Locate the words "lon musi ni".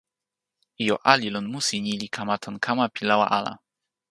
1.33-1.93